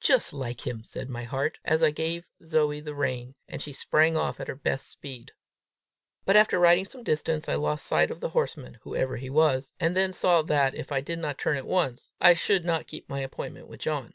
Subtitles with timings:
[0.00, 4.16] "Just like him!" said my heart, as I gave Zoe the rein, and she sprang
[4.16, 5.32] off at her best speed.
[6.24, 9.94] But after riding some distance, I lost sight of the horseman, whoever he was, and
[9.94, 13.20] then saw that, if I did not turn at once, I should not keep my
[13.20, 14.14] appointment with John.